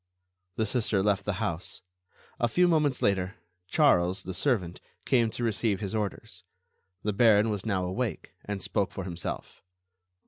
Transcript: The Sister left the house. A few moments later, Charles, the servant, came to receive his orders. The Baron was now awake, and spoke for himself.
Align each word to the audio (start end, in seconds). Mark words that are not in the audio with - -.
The 0.55 0.65
Sister 0.65 1.03
left 1.03 1.25
the 1.25 1.33
house. 1.33 1.83
A 2.39 2.47
few 2.47 2.67
moments 2.67 3.03
later, 3.03 3.35
Charles, 3.67 4.23
the 4.23 4.33
servant, 4.33 4.81
came 5.05 5.29
to 5.29 5.43
receive 5.43 5.79
his 5.79 5.93
orders. 5.93 6.43
The 7.03 7.13
Baron 7.13 7.51
was 7.51 7.67
now 7.67 7.85
awake, 7.85 8.33
and 8.43 8.63
spoke 8.63 8.91
for 8.91 9.03
himself. 9.03 9.61